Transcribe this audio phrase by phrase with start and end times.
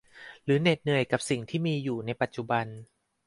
[0.45, 2.65] หรือเหน็ดเหนื่อยกับสิ่งที่มีอยู่ในปัจจุบัน